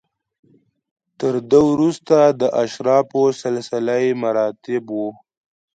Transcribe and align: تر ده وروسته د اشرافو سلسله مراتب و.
تر 1.19 1.33
ده 1.49 1.59
وروسته 1.71 2.15
د 2.41 2.43
اشرافو 2.63 3.23
سلسله 3.43 3.95
مراتب 4.23 4.83
و. 4.97 4.99